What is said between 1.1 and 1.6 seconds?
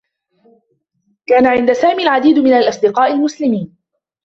كان